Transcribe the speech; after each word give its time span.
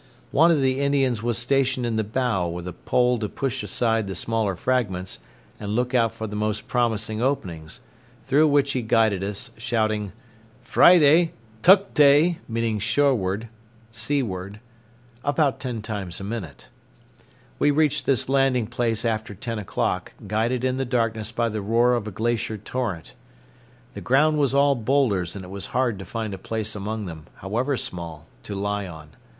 One 0.31 0.49
of 0.49 0.61
the 0.61 0.79
Indians 0.79 1.21
was 1.21 1.37
stationed 1.37 1.85
in 1.85 1.95
the 1.95 2.03
bow 2.03 2.47
with 2.49 2.67
a 2.67 2.73
pole 2.73 3.19
to 3.19 3.29
push 3.29 3.61
aside 3.61 4.07
the 4.07 4.15
smaller 4.15 4.55
fragments 4.55 5.19
and 5.59 5.75
look 5.75 5.93
out 5.93 6.11
for 6.11 6.25
the 6.25 6.35
most 6.35 6.67
promising 6.67 7.21
openings, 7.21 7.81
through 8.23 8.47
which 8.47 8.71
he 8.71 8.81
guided 8.81 9.23
us, 9.23 9.51
shouting, 9.57 10.11
"Friday! 10.63 11.33
Tucktay!" 11.61 12.39
(shoreward, 12.79 13.47
seaward) 13.91 14.59
about 15.23 15.59
ten 15.59 15.83
times 15.83 16.19
a 16.19 16.23
minute. 16.23 16.69
We 17.59 17.69
reached 17.69 18.07
this 18.07 18.27
landing 18.27 18.65
place 18.65 19.05
after 19.05 19.35
ten 19.35 19.59
o'clock, 19.59 20.13
guided 20.25 20.65
in 20.65 20.77
the 20.77 20.83
darkness 20.83 21.31
by 21.31 21.47
the 21.47 21.61
roar 21.61 21.93
of 21.93 22.07
a 22.07 22.11
glacier 22.11 22.57
torrent. 22.57 23.13
The 23.93 24.01
ground 24.01 24.39
was 24.39 24.55
all 24.55 24.73
boulders 24.73 25.35
and 25.35 25.45
it 25.45 25.51
was 25.51 25.67
hard 25.77 25.99
to 25.99 26.05
find 26.05 26.33
a 26.33 26.39
place 26.39 26.75
among 26.75 27.05
them, 27.05 27.27
however 27.35 27.77
small, 27.77 28.25
to 28.41 28.55
lie 28.55 28.87
on. 28.87 29.09